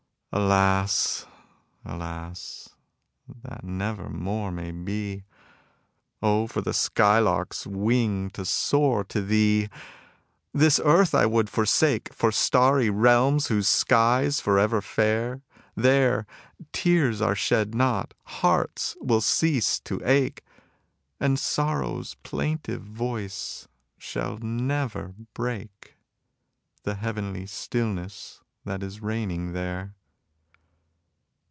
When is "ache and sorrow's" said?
20.05-22.15